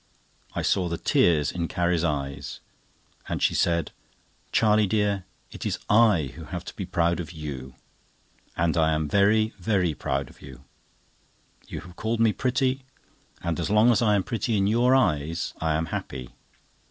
[0.55, 2.59] I saw the tears in Carrie's eyes,
[3.29, 3.91] and she said:
[4.51, 7.75] "Charlie dear, it is I who have to be proud of you.
[8.57, 10.63] And I am very, very proud of you.
[11.67, 12.83] You have called me pretty;
[13.43, 16.31] and as long as I am pretty in your eyes, I am happy.